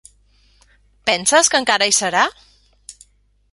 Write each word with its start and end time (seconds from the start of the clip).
Penses 1.09 1.53
que 1.55 1.61
encara 1.65 1.89
hi 1.91 1.95
serà? 2.01 2.25